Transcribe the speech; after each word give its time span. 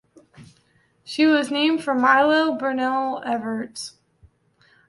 She 1.03 1.27
was 1.27 1.51
named 1.51 1.83
for 1.83 1.93
Milo 1.93 2.55
Burnell 2.57 3.21
Evarts. 3.23 3.91